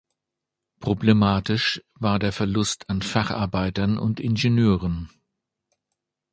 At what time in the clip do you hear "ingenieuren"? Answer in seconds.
4.19-5.11